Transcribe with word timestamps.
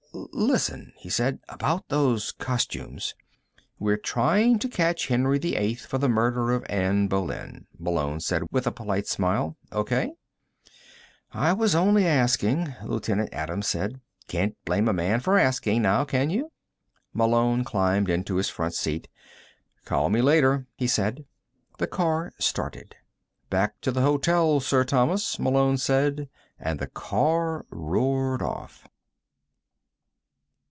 "Listen," 0.33 0.91
he 0.97 1.09
said. 1.09 1.39
"About 1.47 1.87
those 1.87 2.33
costumes" 2.33 3.15
"We're 3.79 3.95
trying 3.95 4.59
to 4.59 4.67
catch 4.67 5.07
Henry 5.07 5.39
VIII 5.39 5.75
for 5.75 5.97
the 5.99 6.09
murder 6.09 6.51
of 6.51 6.65
Anne 6.67 7.07
Boleyn," 7.07 7.65
Malone 7.79 8.19
said 8.19 8.43
with 8.51 8.67
a 8.67 8.73
polite 8.73 9.07
smile. 9.07 9.55
"O.K.?" 9.71 10.11
"I 11.31 11.53
was 11.53 11.75
only 11.75 12.05
asking," 12.05 12.75
Lieutenant 12.83 13.29
Adams 13.31 13.67
said. 13.67 14.01
"Can't 14.27 14.53
blame 14.65 14.89
a 14.89 14.93
man 14.93 15.21
for 15.21 15.39
asking, 15.39 15.83
now, 15.83 16.03
can 16.03 16.29
you?" 16.29 16.51
Malone 17.13 17.63
climbed 17.63 18.09
into 18.09 18.35
his 18.35 18.49
front 18.49 18.73
seat. 18.73 19.07
"Call 19.85 20.09
me 20.09 20.21
later," 20.21 20.67
he 20.75 20.87
said. 20.87 21.23
The 21.77 21.87
car 21.87 22.33
started. 22.37 22.97
"Back 23.49 23.79
to 23.79 23.93
the 23.93 24.01
hotel, 24.01 24.59
Sir 24.59 24.83
Thomas," 24.83 25.39
Malone 25.39 25.77
said, 25.77 26.27
and 26.59 26.79
the 26.79 26.87
car 26.87 27.65
roared 27.69 28.41
off. 28.41 28.85